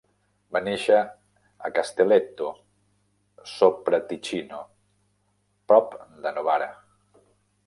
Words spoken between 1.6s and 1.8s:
a